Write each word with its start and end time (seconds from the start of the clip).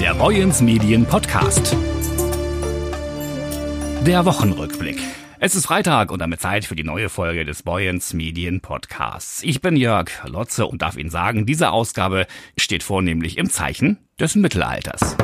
der 0.00 0.12
Boyens 0.14 0.60
Medien 0.60 1.06
Podcast. 1.06 1.74
Der 4.04 4.26
Wochenrückblick. 4.26 4.98
Es 5.40 5.54
ist 5.54 5.66
Freitag 5.66 6.10
und 6.10 6.18
damit 6.18 6.40
Zeit 6.40 6.66
für 6.66 6.76
die 6.76 6.84
neue 6.84 7.08
Folge 7.08 7.46
des 7.46 7.62
Boyens 7.62 8.12
Medien 8.12 8.60
Podcasts. 8.60 9.42
Ich 9.42 9.62
bin 9.62 9.74
Jörg 9.74 10.10
Lotze 10.26 10.66
und 10.66 10.82
darf 10.82 10.98
Ihnen 10.98 11.08
sagen, 11.08 11.46
diese 11.46 11.70
Ausgabe 11.70 12.26
steht 12.58 12.82
vornehmlich 12.82 13.38
im 13.38 13.48
Zeichen 13.48 13.98
des 14.20 14.34
Mittelalters. 14.34 15.16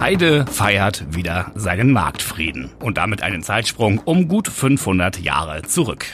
Heide 0.00 0.46
feiert 0.46 1.12
wieder 1.12 1.50
seinen 1.56 1.90
Marktfrieden 1.90 2.70
und 2.78 2.98
damit 2.98 3.22
einen 3.22 3.42
Zeitsprung 3.42 3.98
um 3.98 4.28
gut 4.28 4.46
500 4.46 5.18
Jahre 5.18 5.62
zurück. 5.62 6.06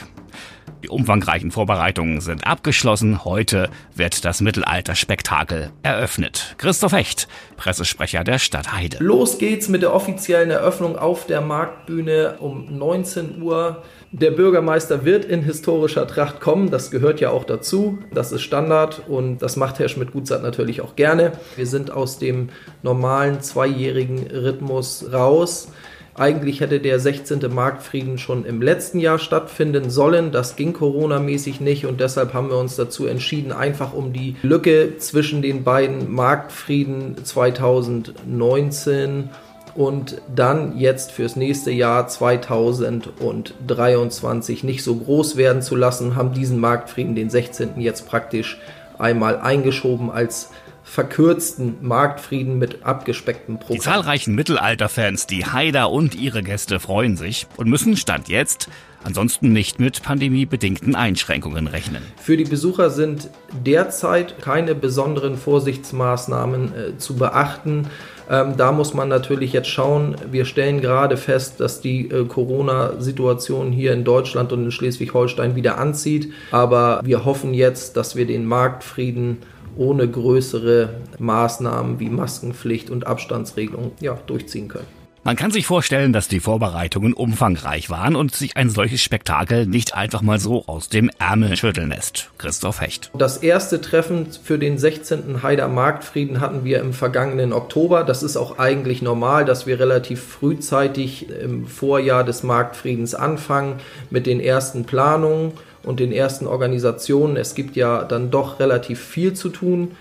Die 0.85 0.89
umfangreichen 0.89 1.49
Vorbereitungen 1.49 2.21
sind 2.21 2.45
abgeschlossen. 2.45 3.25
Heute 3.25 3.71
wird 3.95 4.23
das 4.23 4.39
Mittelalterspektakel 4.39 5.71
eröffnet. 5.81 6.53
Christoph 6.59 6.91
Hecht, 6.91 7.27
Pressesprecher 7.57 8.23
der 8.23 8.37
Stadt 8.37 8.71
Heide. 8.71 8.97
Los 8.99 9.39
geht's 9.39 9.67
mit 9.67 9.81
der 9.81 9.95
offiziellen 9.95 10.51
Eröffnung 10.51 10.95
auf 10.95 11.25
der 11.25 11.41
Marktbühne 11.41 12.35
um 12.37 12.77
19 12.77 13.41
Uhr. 13.41 13.81
Der 14.11 14.29
Bürgermeister 14.29 15.05
wird 15.05 15.25
in 15.25 15.41
historischer 15.41 16.05
Tracht 16.05 16.39
kommen, 16.39 16.69
das 16.69 16.91
gehört 16.91 17.19
ja 17.19 17.31
auch 17.31 17.45
dazu, 17.45 17.97
das 18.13 18.31
ist 18.31 18.43
Standard 18.43 19.01
und 19.07 19.39
das 19.39 19.55
macht 19.55 19.79
Herr 19.79 19.89
Schmidt-Gutzat 19.89 20.43
natürlich 20.43 20.81
auch 20.81 20.95
gerne. 20.95 21.31
Wir 21.55 21.65
sind 21.65 21.89
aus 21.89 22.19
dem 22.19 22.49
normalen 22.83 23.41
zweijährigen 23.41 24.27
Rhythmus 24.27 25.11
raus. 25.11 25.69
Eigentlich 26.17 26.61
hätte 26.61 26.79
der 26.79 26.97
16. 26.97 27.53
Marktfrieden 27.53 28.17
schon 28.17 28.45
im 28.45 28.61
letzten 28.61 28.99
Jahr 28.99 29.19
stattfinden 29.19 29.89
sollen. 29.89 30.31
Das 30.31 30.55
ging 30.55 30.71
Corona-mäßig 30.71 31.59
nicht 31.59 31.85
und 31.85 31.99
deshalb 31.99 32.33
haben 32.33 32.49
wir 32.49 32.57
uns 32.57 32.77
dazu 32.77 33.05
entschieden, 33.05 33.51
einfach 33.51 33.93
um 33.93 34.13
die 34.13 34.37
Lücke 34.41 34.97
zwischen 34.97 35.41
den 35.41 35.65
beiden 35.65 36.09
Marktfrieden 36.09 37.17
2019 37.21 39.29
und 39.75 40.21
dann 40.33 40.77
jetzt 40.77 41.11
fürs 41.11 41.35
nächste 41.35 41.71
Jahr 41.71 42.07
2023 42.07 44.63
nicht 44.63 44.85
so 44.85 44.95
groß 44.95 45.35
werden 45.35 45.61
zu 45.61 45.75
lassen, 45.75 46.15
haben 46.15 46.31
diesen 46.31 46.61
Marktfrieden, 46.61 47.15
den 47.15 47.29
16. 47.29 47.81
jetzt 47.81 48.07
praktisch 48.07 48.57
einmal 48.97 49.39
eingeschoben 49.39 50.09
als 50.09 50.51
verkürzten 50.85 51.75
Marktfrieden 51.81 52.57
mit 52.57 52.85
abgespecktem 52.85 53.59
Programm. 53.59 53.75
Die 53.75 53.81
zahlreichen 53.81 54.35
Mittelalterfans, 54.35 55.27
die 55.27 55.45
Haider 55.45 55.91
und 55.91 56.15
ihre 56.15 56.43
Gäste 56.43 56.79
freuen 56.79 57.17
sich 57.17 57.47
und 57.57 57.67
müssen 57.67 57.97
Stand 57.97 58.29
jetzt 58.29 58.69
ansonsten 59.05 59.53
nicht 59.53 59.79
mit 59.79 60.01
pandemiebedingten 60.01 60.95
Einschränkungen 60.95 61.67
rechnen. 61.67 62.01
Für 62.17 62.37
die 62.37 62.43
Besucher 62.43 62.89
sind 62.89 63.29
derzeit 63.65 64.41
keine 64.41 64.73
besonderen 64.73 65.37
Vorsichtsmaßnahmen 65.37 66.73
äh, 66.73 66.97
zu 66.97 67.15
beachten. 67.15 67.87
Ähm, 68.29 68.57
da 68.57 68.71
muss 68.71 68.93
man 68.95 69.07
natürlich 69.07 69.53
jetzt 69.53 69.69
schauen. 69.69 70.15
Wir 70.31 70.45
stellen 70.45 70.81
gerade 70.81 71.17
fest, 71.17 71.59
dass 71.59 71.81
die 71.81 72.09
äh, 72.09 72.25
Corona-Situation 72.25 73.71
hier 73.71 73.93
in 73.93 74.03
Deutschland 74.03 74.51
und 74.51 74.63
in 74.63 74.71
Schleswig-Holstein 74.71 75.55
wieder 75.55 75.77
anzieht. 75.77 76.33
Aber 76.51 77.01
wir 77.03 77.25
hoffen 77.25 77.53
jetzt, 77.53 77.97
dass 77.97 78.15
wir 78.15 78.25
den 78.25 78.45
Marktfrieden 78.45 79.37
ohne 79.77 80.07
größere 80.07 80.89
Maßnahmen 81.19 81.99
wie 81.99 82.09
Maskenpflicht 82.09 82.89
und 82.89 83.07
Abstandsregelung 83.07 83.91
ja, 83.99 84.17
durchziehen 84.27 84.67
können. 84.67 84.87
Man 85.27 85.35
kann 85.35 85.49
sich 85.49 85.65
vorstellen, 85.65 86.13
dass 86.13 86.27
die 86.27 86.39
Vorbereitungen 86.39 87.11
umfangreich 87.11 87.89
waren 87.89 88.15
und 88.15 88.35
sich 88.35 88.57
ein 88.57 88.69
solches 88.69 89.01
Spektakel 89.01 89.65
nicht 89.65 89.95
einfach 89.95 90.21
mal 90.21 90.39
so 90.39 90.65
aus 90.67 90.87
dem 90.87 91.09
Ärmel 91.17 91.57
schütteln 91.57 91.89
lässt. 91.89 92.29
Christoph 92.37 92.79
Hecht. 92.79 93.09
Das 93.17 93.37
erste 93.37 93.81
Treffen 93.81 94.27
für 94.43 94.59
den 94.59 94.77
16. 94.77 95.41
Haider 95.41 95.67
Marktfrieden 95.67 96.41
hatten 96.41 96.63
wir 96.63 96.79
im 96.79 96.93
vergangenen 96.93 97.53
Oktober. 97.53 98.03
Das 98.03 98.21
ist 98.21 98.37
auch 98.37 98.59
eigentlich 98.59 99.01
normal, 99.01 99.45
dass 99.45 99.65
wir 99.65 99.79
relativ 99.79 100.21
frühzeitig 100.21 101.27
im 101.31 101.65
Vorjahr 101.65 102.23
des 102.23 102.43
Marktfriedens 102.43 103.15
anfangen 103.15 103.79
mit 104.11 104.27
den 104.27 104.39
ersten 104.39 104.83
Planungen 104.83 105.53
und 105.85 105.99
den 105.99 106.11
ersten 106.11 106.47
Organisationen. 106.47 107.37
Es 107.37 107.55
gibt 107.55 107.75
ja 107.75 108.03
dann 108.03 108.31
doch 108.31 108.59
relativ 108.59 108.99
viel 108.99 109.33
zu 109.33 109.49
tun. 109.49 109.91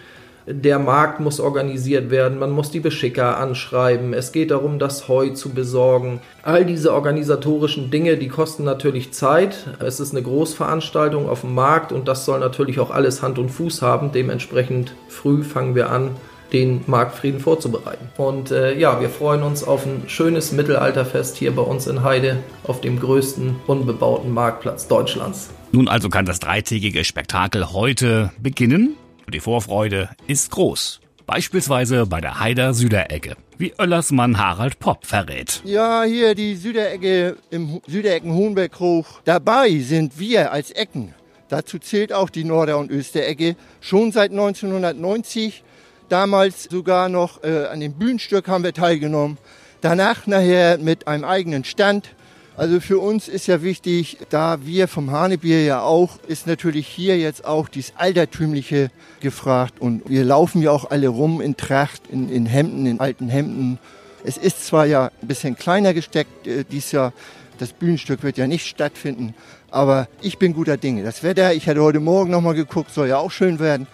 Der 0.47 0.79
Markt 0.79 1.21
muss 1.21 1.41
organisiert 1.41 2.11
werden, 2.11 2.39
man 2.39 2.51
muss 2.51 2.71
die 2.71 2.81
Beschicker 2.81 3.39
anschreiben, 3.39 4.13
es 4.13 4.31
geht 4.31 4.51
darum, 4.51 4.79
das 4.79 5.09
Heu 5.09 5.31
zu 5.31 5.55
besorgen. 5.55 6.21
All 6.43 6.67
diese 6.67 6.93
organisatorischen 6.93 7.91
Dinge, 7.91 8.19
die 8.19 8.29
kosten 8.29 8.63
natürlich 8.63 9.15
Zeit. 9.15 9.57
Es 9.81 10.01
ist 10.01 10.13
eine 10.13 10.23
Großveranstaltung 10.23 11.31
auf 11.31 11.41
dem 11.41 11.55
Markt 11.55 11.93
und 11.93 12.09
das 12.09 12.27
soll 12.27 12.41
natürlich 12.41 12.79
auch 12.79 12.91
alles 12.91 13.23
Hand 13.23 13.39
und 13.39 13.49
Fuß 13.49 13.81
haben. 13.81 14.13
Dementsprechend 14.13 14.95
früh 15.09 15.43
fangen 15.43 15.75
wir 15.75 15.89
an, 15.89 16.11
den 16.53 16.83
Marktfrieden 16.87 17.41
vorzubereiten. 17.41 18.09
Und 18.19 18.51
äh, 18.51 18.79
ja, 18.79 19.01
wir 19.01 19.09
freuen 19.09 19.43
uns 19.43 19.65
auf 19.65 19.87
ein 19.87 20.03
schönes 20.09 20.53
Mittelalterfest 20.53 21.37
hier 21.37 21.57
bei 21.57 21.63
uns 21.63 21.87
in 21.87 22.03
Heide 22.05 22.37
auf 22.65 22.83
dem 22.83 23.01
größten 23.01 23.57
unbebauten 23.67 24.31
Marktplatz 24.31 24.89
Deutschlands. 24.89 25.49
Nun 25.75 25.89
also 25.89 26.09
kann 26.09 26.25
das 26.25 26.39
dreitägige 26.39 27.03
Spektakel 27.03 27.73
heute 27.73 28.31
beginnen 28.39 28.95
die 29.33 29.41
Vorfreude 29.41 30.11
ist 30.29 30.53
groß. 30.53 31.01
Beispielsweise 31.27 32.07
bei 32.07 32.21
der 32.21 32.39
Heider 32.39 32.75
Süderecke, 32.75 33.35
wie 33.59 33.73
Oellersmann 33.77 34.39
Harald 34.39 34.79
Popp 34.79 35.05
verrät. 35.05 35.63
Ja, 35.65 36.05
hier 36.05 36.37
die 36.37 36.55
Süderecke 36.55 37.39
im 37.51 37.81
Süderecken 37.89 38.33
Hohenberghoch. 38.33 39.23
Dabei 39.25 39.77
sind 39.81 40.17
wir 40.21 40.53
als 40.53 40.71
Ecken. 40.71 41.13
Dazu 41.49 41.81
zählt 41.81 42.13
auch 42.13 42.31
die 42.31 42.45
Norder- 42.45 42.79
und 42.79 42.93
Österecke. 42.93 43.57
Schon 43.81 44.13
seit 44.13 44.31
1990, 44.31 45.65
damals 46.09 46.69
sogar 46.71 47.09
noch 47.09 47.43
äh, 47.43 47.67
an 47.67 47.81
dem 47.81 47.95
Bühnenstück 47.95 48.47
haben 48.47 48.63
wir 48.63 48.75
teilgenommen. 48.75 49.39
Danach 49.81 50.29
nachher 50.29 50.79
mit 50.79 51.09
einem 51.09 51.25
eigenen 51.25 51.65
Stand 51.65 52.15
also 52.57 52.79
für 52.79 52.99
uns 52.99 53.27
ist 53.27 53.49
ja 53.49 53.63
wichtig, 53.63 54.19
da 54.31 54.59
wir 54.65 54.87
vom 54.87 55.11
Hanebier 55.11 55.65
ja 55.65 55.81
auch, 55.83 56.19
ist 56.29 56.47
natürlich 56.47 56.87
hier 56.87 57.19
jetzt 57.19 57.45
auch 57.45 57.69
dies 57.69 57.93
Altertümliche 57.97 58.91
gefragt. 59.21 59.81
Und 59.81 60.09
wir 60.09 60.25
laufen 60.25 60.63
ja 60.63 60.71
auch 60.71 60.91
alle 60.91 61.09
rum 61.09 61.41
in 61.41 61.57
Tracht, 61.57 62.03
in, 62.11 62.29
in 62.29 62.47
Hemden, 62.47 62.87
in 62.87 63.01
alten 63.01 63.29
Hemden. 63.29 63.79
Es 64.25 64.37
ist 64.37 64.65
zwar 64.65 64.87
ja 64.87 65.11
ein 65.21 65.27
bisschen 65.27 65.57
kleiner 65.57 65.95
gesteckt 65.95 66.47
äh, 66.47 66.65
dieses 66.65 66.93
Jahr, 66.93 67.13
das 67.59 67.73
Bühnenstück 67.73 68.23
wird 68.23 68.37
ja 68.37 68.47
nicht 68.47 68.67
stattfinden, 68.67 69.35
aber 69.71 70.09
ich 70.21 70.39
bin 70.39 70.55
guter 70.55 70.77
Dinge. 70.77 71.03
Das 71.03 71.23
Wetter, 71.23 71.55
ich 71.55 71.69
hatte 71.69 71.83
heute 71.83 72.01
Morgen 72.01 72.31
nochmal 72.31 72.55
geguckt, 72.55 72.93
soll 72.93 73.09
ja 73.09 73.19
auch 73.19 73.31
schön 73.31 73.59
werden. 73.59 73.87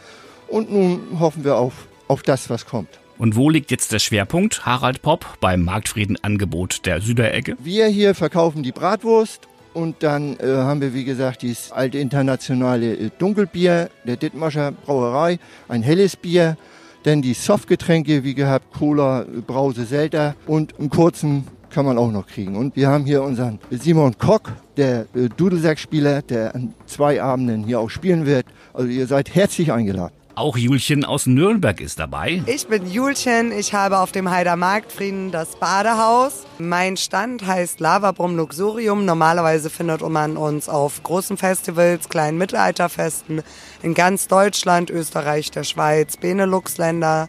Und 0.48 0.71
nun 0.71 1.19
hoffen 1.19 1.44
wir 1.44 1.56
auf, 1.56 1.87
auf 2.09 2.22
das, 2.22 2.50
was 2.50 2.66
kommt. 2.66 3.00
Und 3.20 3.36
wo 3.36 3.50
liegt 3.50 3.70
jetzt 3.70 3.92
der 3.92 3.98
Schwerpunkt, 3.98 4.64
Harald 4.64 5.03
Popp, 5.03 5.26
beim 5.41 5.62
Marktfriedenangebot 5.62 6.86
der 6.86 7.03
Süderecke? 7.03 7.54
Wir 7.62 7.86
hier 7.86 8.14
verkaufen 8.14 8.62
die 8.62 8.72
Bratwurst 8.72 9.47
und 9.75 9.97
dann 10.03 10.38
äh, 10.38 10.47
haben 10.47 10.81
wir, 10.81 10.94
wie 10.94 11.04
gesagt, 11.04 11.42
dieses 11.42 11.70
alte 11.70 11.98
internationale 11.98 12.94
äh, 12.94 13.10
Dunkelbier 13.19 13.91
der 14.06 14.16
Dittmarscher 14.16 14.72
Brauerei, 14.72 15.38
ein 15.69 15.82
helles 15.82 16.16
Bier, 16.16 16.56
dann 17.03 17.20
die 17.20 17.34
Softgetränke, 17.34 18.25
wie 18.25 18.32
gehabt, 18.32 18.72
Cola, 18.72 19.26
Brause, 19.47 19.84
Selter 19.84 20.34
und 20.47 20.80
einen 20.80 20.88
kurzen 20.88 21.47
kann 21.69 21.84
man 21.84 21.98
auch 21.98 22.10
noch 22.10 22.26
kriegen. 22.26 22.56
Und 22.56 22.75
wir 22.75 22.88
haben 22.88 23.04
hier 23.04 23.22
unseren 23.22 23.59
Simon 23.70 24.16
Kock, 24.16 24.50
der 24.78 25.00
äh, 25.14 25.28
Dudelsackspieler, 25.36 26.22
der 26.22 26.54
an 26.54 26.72
zwei 26.86 27.20
Abenden 27.20 27.64
hier 27.64 27.80
auch 27.80 27.91
spielen 27.91 28.25
wird. 28.25 28.47
Also 28.72 28.88
ihr 28.88 29.06
seid 29.06 29.34
herzlich 29.34 29.72
eingeladen. 29.72 30.14
Auch 30.34 30.56
Julchen 30.56 31.04
aus 31.04 31.26
Nürnberg 31.26 31.80
ist 31.80 31.98
dabei. 31.98 32.42
Ich 32.46 32.66
bin 32.68 32.91
Julchen, 32.91 33.52
ich 33.52 33.74
habe 33.74 33.98
auf 33.98 34.12
dem 34.12 34.30
Heider 34.30 34.56
Marktfrieden 34.56 35.32
das 35.32 35.56
Badehaus. 35.56 36.46
Mein 36.58 36.96
Stand 36.96 37.46
heißt 37.46 37.80
Lavabrum 37.80 38.36
Luxurium. 38.36 39.04
Normalerweise 39.04 39.70
findet 39.70 40.08
man 40.08 40.36
uns 40.36 40.68
auf 40.68 41.02
großen 41.02 41.36
Festivals, 41.36 42.08
kleinen 42.08 42.38
Mittelalterfesten 42.38 43.42
in 43.82 43.94
ganz 43.94 44.28
Deutschland, 44.28 44.88
Österreich, 44.91 45.50
der 45.50 45.65
Schweiz, 45.65 46.16
Benelux-Länder 46.16 47.28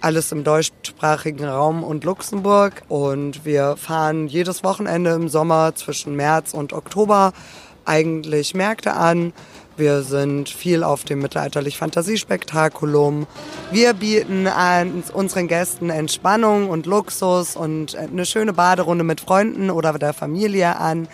alles 0.00 0.32
im 0.32 0.44
deutschsprachigen 0.44 1.44
Raum 1.44 1.82
und 1.82 2.04
Luxemburg. 2.04 2.82
Und 2.88 3.44
wir 3.44 3.76
fahren 3.76 4.28
jedes 4.28 4.62
Wochenende 4.64 5.10
im 5.10 5.28
Sommer 5.28 5.74
zwischen 5.74 6.14
März 6.16 6.54
und 6.54 6.72
Oktober 6.72 7.32
eigentlich 7.88 8.54
Märkte 8.54 8.94
an. 8.94 9.32
Wir 9.76 10.02
sind 10.02 10.48
viel 10.48 10.82
auf 10.82 11.04
dem 11.04 11.20
mittelalterlich 11.20 11.78
Fantasiespektakulum. 11.78 13.28
Wir 13.70 13.92
bieten 13.92 14.48
unseren 15.14 15.46
Gästen 15.46 15.90
Entspannung 15.90 16.68
und 16.68 16.86
Luxus 16.86 17.54
und 17.54 17.94
eine 17.94 18.26
schöne 18.26 18.52
Baderunde 18.52 19.04
mit 19.04 19.20
Freunden 19.20 19.70
oder 19.70 19.92
der 19.92 20.14
Familie 20.14 20.76
an. 20.76 21.06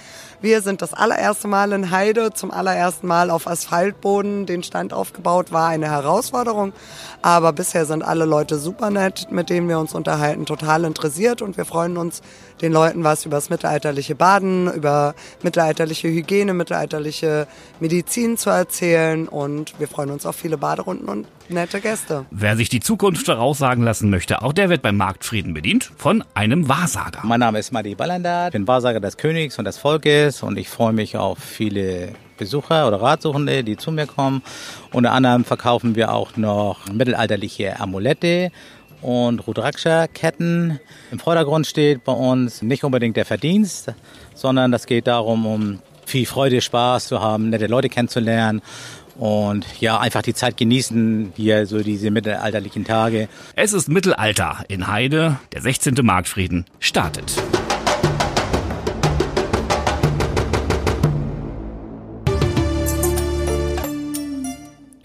Wir 0.44 0.60
sind 0.60 0.82
das 0.82 0.92
allererste 0.92 1.48
Mal 1.48 1.72
in 1.72 1.90
Heide, 1.90 2.34
zum 2.34 2.50
allerersten 2.50 3.06
Mal 3.06 3.30
auf 3.30 3.46
Asphaltboden. 3.46 4.44
Den 4.44 4.62
Stand 4.62 4.92
aufgebaut, 4.92 5.52
war 5.52 5.68
eine 5.68 5.90
Herausforderung. 5.90 6.74
Aber 7.22 7.54
bisher 7.54 7.86
sind 7.86 8.02
alle 8.02 8.26
Leute 8.26 8.58
super 8.58 8.90
nett, 8.90 9.28
mit 9.30 9.48
denen 9.48 9.70
wir 9.70 9.78
uns 9.78 9.94
unterhalten, 9.94 10.44
total 10.44 10.84
interessiert. 10.84 11.40
Und 11.40 11.56
wir 11.56 11.64
freuen 11.64 11.96
uns, 11.96 12.20
den 12.60 12.74
Leuten 12.74 13.04
was 13.04 13.24
über 13.24 13.38
das 13.38 13.48
mittelalterliche 13.48 14.14
Baden, 14.16 14.70
über 14.70 15.14
mittelalterliche 15.42 16.08
Hygiene, 16.08 16.52
mittelalterliche 16.52 17.46
Medizin 17.80 18.36
zu 18.36 18.50
erzählen. 18.50 19.28
Und 19.28 19.80
wir 19.80 19.88
freuen 19.88 20.10
uns 20.10 20.26
auf 20.26 20.36
viele 20.36 20.58
Baderunden 20.58 21.08
und 21.08 21.26
nette 21.48 21.80
Gäste. 21.80 22.26
Wer 22.30 22.56
sich 22.56 22.68
die 22.68 22.80
Zukunft 22.80 23.26
voraussagen 23.26 23.84
lassen 23.84 24.10
möchte, 24.10 24.42
auch 24.42 24.52
der 24.52 24.68
wird 24.68 24.82
beim 24.82 24.96
Marktfrieden 24.96 25.54
bedient 25.54 25.90
von 25.96 26.24
einem 26.34 26.68
Wahrsager. 26.68 27.20
Mein 27.22 27.40
Name 27.40 27.58
ist 27.58 27.72
Madi 27.72 27.94
Ballandar, 27.94 28.50
bin 28.50 28.66
Wahrsager 28.66 29.00
des 29.00 29.16
Königs 29.16 29.58
und 29.58 29.64
des 29.64 29.78
Volkes 29.78 30.42
und 30.42 30.56
ich 30.56 30.68
freue 30.68 30.92
mich 30.92 31.16
auf 31.16 31.38
viele 31.38 32.14
Besucher 32.36 32.88
oder 32.88 33.00
Ratsuchende, 33.00 33.62
die 33.62 33.76
zu 33.76 33.92
mir 33.92 34.06
kommen. 34.06 34.42
Unter 34.92 35.12
anderem 35.12 35.44
verkaufen 35.44 35.94
wir 35.94 36.12
auch 36.12 36.36
noch 36.36 36.86
mittelalterliche 36.92 37.78
Amulette 37.78 38.50
und 39.02 39.46
Rudraksha-Ketten. 39.46 40.80
Im 41.10 41.18
Vordergrund 41.18 41.66
steht 41.66 42.04
bei 42.04 42.12
uns 42.12 42.62
nicht 42.62 42.84
unbedingt 42.84 43.16
der 43.16 43.26
Verdienst, 43.26 43.92
sondern 44.34 44.72
das 44.72 44.86
geht 44.86 45.06
darum, 45.06 45.46
um 45.46 45.78
viel 46.06 46.26
Freude, 46.26 46.60
Spaß 46.60 47.08
zu 47.08 47.20
haben, 47.20 47.50
nette 47.50 47.66
Leute 47.66 47.88
kennenzulernen 47.88 48.62
und 49.16 49.66
ja, 49.80 49.98
einfach 49.98 50.22
die 50.22 50.34
Zeit 50.34 50.56
genießen, 50.56 51.32
hier 51.36 51.66
so 51.66 51.82
diese 51.82 52.10
mittelalterlichen 52.10 52.84
Tage. 52.84 53.28
Es 53.56 53.72
ist 53.72 53.88
Mittelalter 53.88 54.64
in 54.68 54.86
Heide, 54.86 55.38
der 55.52 55.62
16. 55.62 55.94
Marktfrieden 56.02 56.64
startet. 56.80 57.42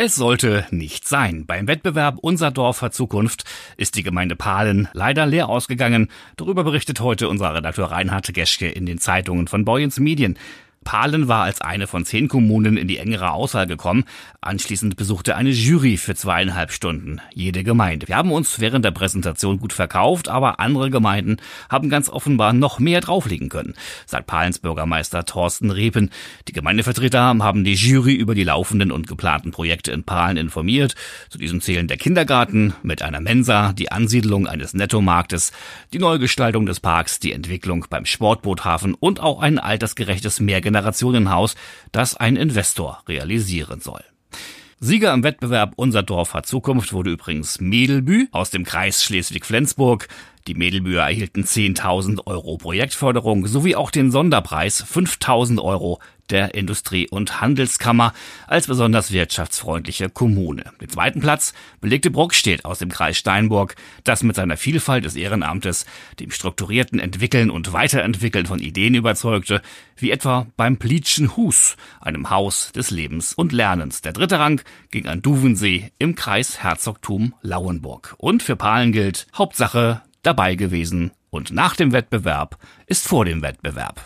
Es 0.02 0.16
sollte 0.16 0.66
nicht 0.72 1.10
sein. 1.10 1.46
Beim 1.46 1.68
Wettbewerb 1.68 2.20
Unser 2.22 2.52
Dorf 2.52 2.82
hat 2.82 2.94
Zukunft 2.94 3.44
ist 3.76 3.96
die 3.96 4.02
Gemeinde 4.02 4.38
Pahlen 4.38 4.88
leider 4.94 5.26
leer 5.26 5.50
ausgegangen. 5.50 6.08
Darüber 6.38 6.64
berichtet 6.64 7.02
heute 7.02 7.28
unser 7.28 7.54
Redakteur 7.54 7.92
Reinhard 7.92 8.34
Geschke 8.34 8.70
in 8.70 8.86
den 8.86 9.00
Zeitungen 9.00 9.50
von 9.50 9.66
Boyens 9.66 10.00
Medien. 10.00 10.38
Pahlen 10.84 11.28
war 11.28 11.44
als 11.44 11.62
eine 11.62 11.88
von 11.88 12.06
zehn 12.06 12.28
Kommunen 12.28 12.78
in 12.78 12.88
die 12.88 12.98
engere 12.98 13.32
Auswahl 13.32 13.68
gekommen. 13.68 14.06
Anschließend 14.42 14.96
besuchte 14.96 15.36
eine 15.36 15.50
Jury 15.50 15.98
für 15.98 16.16
zweieinhalb 16.16 16.72
Stunden 16.72 17.22
jede 17.34 17.64
Gemeinde. 17.64 18.08
Wir 18.08 18.16
haben 18.16 18.32
uns 18.32 18.60
während 18.60 18.86
der 18.86 18.92
Präsentation 18.92 19.60
gut 19.60 19.74
verkauft, 19.74 20.30
aber 20.30 20.60
andere 20.60 20.90
Gemeinden 20.90 21.38
haben 21.70 21.90
ganz 21.90 22.10
offenbar 22.10 22.54
noch 22.54 22.80
mehr 22.80 23.02
drauflegen 23.02 23.50
können, 23.50 23.76
sagt 24.06 24.28
Pahlens 24.28 24.60
Bürgermeister 24.60 25.26
Thorsten 25.26 25.70
Repen. 25.70 26.10
Die 26.48 26.54
Gemeindevertreter 26.54 27.38
haben 27.40 27.64
die 27.64 27.74
Jury 27.74 28.14
über 28.14 28.34
die 28.34 28.46
laufenden 28.46 28.92
und 28.92 29.08
geplanten 29.08 29.52
Projekte 29.52 29.92
in 29.92 30.04
Pahlen 30.04 30.38
informiert. 30.38 30.96
Zu 31.30 31.38
diesen 31.38 31.62
zählen 31.62 31.88
der 31.88 31.98
Kindergarten 31.98 32.74
mit 32.84 33.02
einer 33.02 33.20
Mensa, 33.20 33.74
die 33.74 33.92
Ansiedlung 33.92 34.48
eines 34.48 34.74
Nettomarktes, 34.74 35.52
die 35.94 36.00
Neugestaltung 36.00 36.66
des 36.66 36.80
Parks, 36.80 37.20
die 37.20 37.34
Entwicklung 37.34 37.86
beim 37.90 38.06
Sportboothafen 38.06 38.96
und 38.96 39.20
auch 39.20 39.42
ein 39.42 39.60
altersgerechtes 39.60 40.40
Mehrgenerationen 40.40 40.69
Generationenhaus, 40.70 41.56
das 41.92 42.16
ein 42.16 42.36
Investor 42.36 43.02
realisieren 43.08 43.82
soll. 43.82 44.04
Sieger 44.80 45.14
im 45.14 45.24
Wettbewerb 45.24 45.74
Unser 45.76 46.04
Dorf 46.04 46.34
hat 46.34 46.46
Zukunft 46.46 46.94
wurde 46.94 47.12
übrigens 47.12 47.60
Medelbü 47.60 48.28
aus 48.32 48.52
dem 48.52 48.64
Kreis 48.64 49.04
Schleswig-Flensburg. 49.04 50.08
Die 50.48 50.56
Medelbüer 50.56 51.04
erhielten 51.04 51.44
10.000 51.44 52.26
Euro 52.26 52.58
Projektförderung 52.58 53.46
sowie 53.46 53.76
auch 53.76 53.92
den 53.92 54.12
Sonderpreis 54.12 54.84
5.000 54.84 55.62
Euro 55.62 56.00
der 56.30 56.54
Industrie- 56.56 57.08
und 57.08 57.42
Handelskammer 57.42 58.14
als 58.48 58.68
besonders 58.68 59.12
wirtschaftsfreundliche 59.12 60.10
Kommune. 60.10 60.64
Den 60.82 60.90
zweiten 60.90 61.20
Platz 61.22 61.54
belegte 61.82 62.12
Bruckstedt 62.12 62.66
aus 62.66 62.80
dem 62.80 62.90
Kreis 62.90 63.18
Steinburg, 63.18 63.76
das 64.04 64.24
mit 64.24 64.36
seiner 64.36 64.58
Vielfalt 64.58 65.06
des 65.06 65.16
Ehrenamtes, 65.16 65.86
dem 66.20 66.32
strukturierten 66.32 67.00
Entwickeln 67.00 67.50
und 67.50 67.74
Weiterentwickeln 67.74 68.46
von 68.46 68.60
Ideen 68.60 68.96
überzeugte, 68.96 69.62
wie 69.98 70.12
etwa 70.12 70.48
beim 70.56 70.78
Plitschen 70.78 71.36
Hus, 71.36 71.78
einem 72.00 72.30
Haus 72.30 72.72
des 72.74 72.92
Lebens 72.92 73.34
und 73.34 73.52
Lernens. 73.52 74.02
Der 74.02 74.14
dritte 74.14 74.40
Rang 74.40 74.62
ging 74.92 75.08
an 75.08 75.22
Duvensee 75.22 75.92
im 76.00 76.16
Kreis 76.16 76.64
Herzogtum 76.64 77.34
Lauenburg. 77.42 78.16
Und 78.18 78.44
für 78.44 78.56
Pahlen 78.56 78.92
gilt 78.92 79.28
Hauptsache 79.36 80.02
dabei 80.24 80.56
gewesen 80.56 81.12
und 81.30 81.52
nach 81.52 81.76
dem 81.76 81.92
Wettbewerb 81.92 82.58
ist 82.88 83.08
vor 83.08 83.26
dem 83.26 83.42
Wettbewerb. 83.42 84.06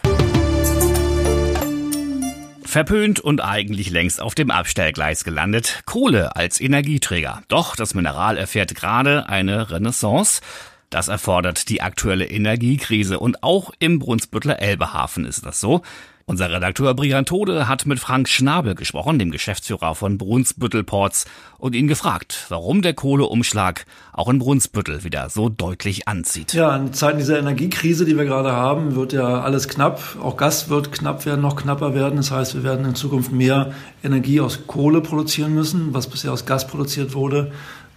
Verpönt 2.64 3.20
und 3.20 3.42
eigentlich 3.42 3.92
längst 3.92 4.20
auf 4.20 4.34
dem 4.34 4.50
Abstellgleis 4.50 5.24
gelandet. 5.24 5.84
Kohle 5.86 6.36
als 6.36 6.60
Energieträger. 6.60 7.44
Doch 7.48 7.76
das 7.76 7.94
Mineral 7.94 8.38
erfährt 8.38 8.74
gerade 8.74 9.30
eine 9.30 9.70
Renaissance. 9.70 10.42
Das 10.90 11.08
erfordert 11.08 11.70
die 11.70 11.82
aktuelle 11.82 12.26
Energiekrise 12.26 13.20
und 13.20 13.44
auch 13.44 13.72
im 13.80 14.00
Brunsbüttler 14.00 14.60
Elbehafen 14.60 15.26
ist 15.26 15.46
das 15.46 15.60
so. 15.60 15.82
Unser 16.26 16.50
Redakteur 16.50 16.94
Brian 16.94 17.26
Tode 17.26 17.68
hat 17.68 17.86
mit 17.86 18.00
Frank 18.00 18.30
Schnabel 18.30 18.76
gesprochen, 18.76 19.20
dem 19.20 19.30
Geschäftsführer 19.30 19.94
von 19.94 20.18
Brunsbüttel 20.18 20.86
Ports, 20.86 21.26
und 21.58 21.76
ihn 21.76 21.90
gefragt, 21.90 22.46
warum 22.48 22.82
der 22.82 22.94
Kohleumschlag 22.94 23.86
auch 24.14 24.30
in 24.30 24.40
Brunsbüttel 24.40 25.04
wieder 25.04 25.30
so 25.30 25.50
deutlich 25.50 26.08
anzieht. 26.08 26.54
Ja, 26.54 26.76
in 26.78 26.94
Zeiten 26.94 27.18
dieser 27.18 27.40
Energiekrise, 27.40 28.06
die 28.06 28.18
wir 28.18 28.24
gerade 28.24 28.54
haben, 28.54 28.96
wird 28.96 29.12
ja 29.12 29.42
alles 29.42 29.68
knapp. 29.68 30.02
Auch 30.22 30.38
Gas 30.38 30.70
wird 30.70 30.94
knapp 30.94 31.26
werden, 31.26 31.42
noch 31.42 31.58
knapper 31.58 31.94
werden. 31.94 32.16
Das 32.16 32.32
heißt, 32.32 32.56
wir 32.56 32.64
werden 32.64 32.86
in 32.86 32.96
Zukunft 32.96 33.34
mehr 33.34 33.74
Energie 34.02 34.40
aus 34.40 34.66
Kohle 34.66 35.02
produzieren 35.02 35.54
müssen, 35.54 35.94
was 35.94 36.08
bisher 36.08 36.32
aus 36.32 36.46
Gas 36.46 36.68
produziert 36.68 37.14
wurde, 37.16 37.52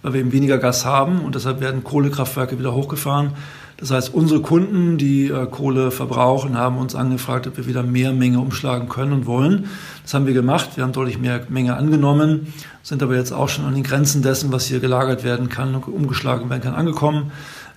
weil 0.07 0.13
wir 0.13 0.21
eben 0.21 0.31
weniger 0.31 0.57
Gas 0.57 0.85
haben 0.85 1.19
und 1.19 1.35
deshalb 1.35 1.59
werden 1.59 1.83
Kohlekraftwerke 1.83 2.57
wieder 2.57 2.73
hochgefahren. 2.73 3.31
Das 3.75 3.91
heißt, 3.91 4.13
unsere 4.13 4.41
Kunden, 4.41 4.97
die 4.97 5.27
äh, 5.27 5.45
Kohle 5.47 5.91
verbrauchen, 5.91 6.57
haben 6.57 6.77
uns 6.77 6.95
angefragt, 6.95 7.45
ob 7.45 7.57
wir 7.57 7.67
wieder 7.67 7.83
mehr 7.83 8.13
Menge 8.13 8.39
umschlagen 8.39 8.87
können 8.87 9.11
und 9.11 9.25
wollen. 9.25 9.65
Das 10.03 10.13
haben 10.13 10.25
wir 10.25 10.33
gemacht. 10.33 10.69
Wir 10.75 10.85
haben 10.85 10.93
deutlich 10.93 11.19
mehr 11.19 11.41
Menge 11.49 11.75
angenommen, 11.75 12.53
sind 12.83 13.03
aber 13.03 13.17
jetzt 13.17 13.33
auch 13.33 13.49
schon 13.49 13.65
an 13.65 13.75
den 13.75 13.83
Grenzen 13.83 14.21
dessen, 14.21 14.53
was 14.53 14.65
hier 14.65 14.79
gelagert 14.79 15.25
werden 15.25 15.49
kann 15.49 15.75
und 15.75 15.85
umgeschlagen 15.89 16.49
werden 16.49 16.61
kann, 16.61 16.73
angekommen. 16.73 17.33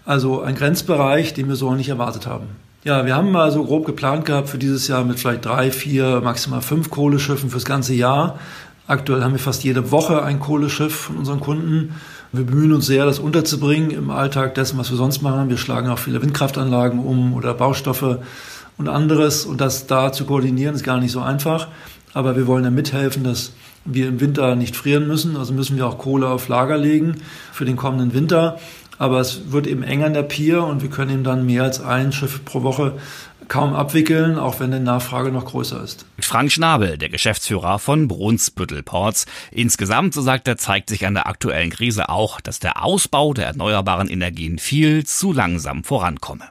Also 0.06 0.40
ein 0.40 0.54
Grenzbereich, 0.54 1.34
den 1.34 1.48
wir 1.48 1.56
so 1.56 1.74
nicht 1.74 1.88
erwartet 1.88 2.28
haben. 2.28 2.46
Ja, 2.84 3.04
wir 3.04 3.16
haben 3.16 3.32
mal 3.32 3.50
so 3.50 3.64
grob 3.64 3.86
geplant 3.86 4.24
gehabt 4.24 4.48
für 4.48 4.56
dieses 4.56 4.86
Jahr 4.86 5.04
mit 5.04 5.18
vielleicht 5.18 5.44
drei, 5.44 5.72
vier, 5.72 6.20
maximal 6.22 6.62
fünf 6.62 6.90
Kohleschiffen 6.90 7.50
fürs 7.50 7.64
ganze 7.64 7.92
Jahr. 7.92 8.38
Aktuell 8.86 9.22
haben 9.22 9.30
wir 9.32 9.38
fast 9.38 9.62
jede 9.62 9.92
Woche 9.92 10.24
ein 10.24 10.40
Kohleschiff 10.40 10.94
von 10.94 11.16
unseren 11.18 11.38
Kunden. 11.38 11.94
Wir 12.32 12.44
bemühen 12.44 12.72
uns 12.72 12.86
sehr, 12.86 13.06
das 13.06 13.18
unterzubringen 13.18 13.90
im 13.90 14.10
Alltag 14.10 14.54
dessen, 14.54 14.78
was 14.78 14.88
wir 14.88 14.96
sonst 14.96 15.20
machen. 15.20 15.48
Wir 15.48 15.56
schlagen 15.56 15.88
auch 15.88 15.98
viele 15.98 16.22
Windkraftanlagen 16.22 17.00
um 17.00 17.34
oder 17.34 17.54
Baustoffe 17.54 18.20
und 18.78 18.88
anderes. 18.88 19.44
Und 19.44 19.60
das 19.60 19.88
da 19.88 20.12
zu 20.12 20.26
koordinieren, 20.26 20.76
ist 20.76 20.84
gar 20.84 21.00
nicht 21.00 21.10
so 21.10 21.20
einfach. 21.20 21.66
Aber 22.12 22.36
wir 22.36 22.46
wollen 22.46 22.62
ja 22.62 22.70
mithelfen, 22.70 23.24
dass 23.24 23.52
wir 23.84 24.06
im 24.06 24.20
Winter 24.20 24.54
nicht 24.54 24.76
frieren 24.76 25.08
müssen. 25.08 25.36
Also 25.36 25.52
müssen 25.52 25.76
wir 25.76 25.88
auch 25.88 25.98
Kohle 25.98 26.28
auf 26.28 26.46
Lager 26.46 26.78
legen 26.78 27.16
für 27.52 27.64
den 27.64 27.74
kommenden 27.74 28.14
Winter. 28.14 28.60
Aber 28.96 29.18
es 29.18 29.50
wird 29.50 29.66
eben 29.66 29.82
eng 29.82 30.04
an 30.04 30.14
der 30.14 30.22
Pier 30.22 30.62
und 30.62 30.82
wir 30.82 30.90
können 30.90 31.10
eben 31.10 31.24
dann 31.24 31.46
mehr 31.46 31.64
als 31.64 31.80
ein 31.80 32.12
Schiff 32.12 32.44
pro 32.44 32.62
Woche 32.62 32.92
kaum 33.50 33.74
abwickeln, 33.74 34.38
auch 34.38 34.60
wenn 34.60 34.70
die 34.70 34.78
Nachfrage 34.78 35.30
noch 35.30 35.44
größer 35.44 35.82
ist. 35.82 36.06
Frank 36.20 36.50
Schnabel, 36.50 36.96
der 36.96 37.10
Geschäftsführer 37.10 37.78
von 37.78 38.08
Brunsbüttel 38.08 38.82
Ports. 38.82 39.26
Insgesamt, 39.50 40.14
so 40.14 40.22
sagt 40.22 40.48
er, 40.48 40.56
zeigt 40.56 40.88
sich 40.88 41.04
an 41.04 41.14
der 41.14 41.26
aktuellen 41.26 41.70
Krise 41.70 42.08
auch, 42.08 42.40
dass 42.40 42.60
der 42.60 42.82
Ausbau 42.82 43.34
der 43.34 43.46
erneuerbaren 43.46 44.08
Energien 44.08 44.58
viel 44.58 45.04
zu 45.04 45.32
langsam 45.32 45.84
vorankomme. 45.84 46.44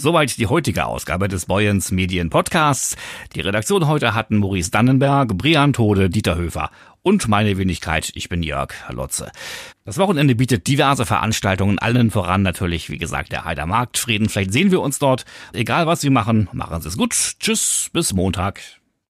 Soweit 0.00 0.38
die 0.38 0.46
heutige 0.46 0.86
Ausgabe 0.86 1.28
des 1.28 1.44
Boyens 1.44 1.90
Medien 1.90 2.30
Podcasts. 2.30 2.96
Die 3.34 3.42
Redaktion 3.42 3.86
heute 3.86 4.14
hatten 4.14 4.38
Maurice 4.38 4.70
Dannenberg, 4.70 5.36
Brian 5.36 5.74
Tode, 5.74 6.08
Dieter 6.08 6.36
Höfer 6.36 6.70
und 7.02 7.28
meine 7.28 7.58
Wenigkeit. 7.58 8.10
Ich 8.14 8.30
bin 8.30 8.42
Jörg 8.42 8.72
Lotze. 8.88 9.30
Das 9.84 9.98
Wochenende 9.98 10.34
bietet 10.34 10.66
diverse 10.68 11.04
Veranstaltungen, 11.04 11.78
allen 11.78 12.10
voran 12.10 12.40
natürlich, 12.40 12.88
wie 12.88 12.96
gesagt, 12.96 13.30
der 13.30 13.44
Heider 13.44 13.66
Marktfrieden. 13.66 14.30
Vielleicht 14.30 14.54
sehen 14.54 14.70
wir 14.70 14.80
uns 14.80 14.98
dort. 14.98 15.26
Egal 15.52 15.86
was 15.86 16.00
Sie 16.00 16.08
machen, 16.08 16.48
machen 16.52 16.80
Sie 16.80 16.88
es 16.88 16.96
gut. 16.96 17.12
Tschüss, 17.38 17.90
bis 17.92 18.14
Montag. 18.14 18.79